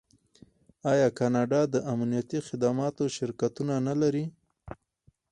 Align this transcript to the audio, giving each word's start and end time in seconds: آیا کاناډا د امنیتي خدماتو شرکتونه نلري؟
آیا 0.91 1.07
کاناډا 1.17 1.61
د 1.73 1.75
امنیتي 1.93 2.39
خدماتو 2.47 3.03
شرکتونه 3.15 3.73
نلري؟ 3.87 4.25